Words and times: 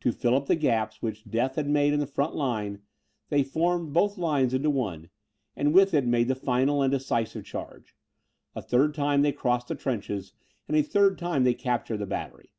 To 0.00 0.12
fill 0.12 0.34
up 0.34 0.44
the 0.44 0.56
gaps 0.56 1.00
which 1.00 1.24
death 1.26 1.54
had 1.56 1.66
made 1.70 1.94
in 1.94 1.98
the 1.98 2.06
front 2.06 2.34
line, 2.34 2.82
they 3.30 3.42
formed 3.42 3.94
both 3.94 4.18
lines 4.18 4.52
into 4.52 4.68
one, 4.68 5.08
and 5.56 5.72
with 5.72 5.94
it 5.94 6.04
made 6.04 6.28
the 6.28 6.34
final 6.34 6.82
and 6.82 6.92
decisive 6.92 7.46
charge. 7.46 7.96
A 8.54 8.60
third 8.60 8.92
time 8.92 9.22
they 9.22 9.32
crossed 9.32 9.68
the 9.68 9.74
trenches, 9.74 10.34
and 10.68 10.76
a 10.76 10.82
third 10.82 11.16
time 11.18 11.44
they 11.44 11.54
captured 11.54 11.96
the 12.00 12.06
battery. 12.06 12.50